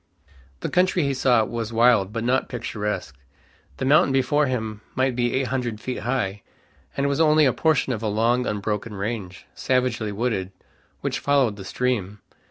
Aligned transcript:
The 0.61 0.69
country 0.69 1.03
he 1.03 1.13
saw 1.13 1.43
was 1.45 1.71
wild 1.71 2.11
but 2.11 2.23
not 2.23 2.49
picturesque. 2.49 3.15
The 3.77 3.85
mountain 3.85 4.11
before 4.11 4.47
him 4.47 4.81
might 4.95 5.15
be 5.15 5.35
eight 5.35 5.49
hundred 5.49 5.79
feet 5.79 5.99
high, 5.99 6.41
and 6.97 7.07
was 7.07 7.21
only 7.21 7.45
a 7.45 7.53
portion 7.53 7.93
of 7.93 8.01
a 8.01 8.07
long 8.07 8.47
unbroken 8.47 8.95
range, 8.95 9.45
savagely 9.53 10.11
wooded, 10.11 10.53
which 11.01 11.19
followed 11.19 11.55
the 11.55 11.63
stream. 11.65 12.19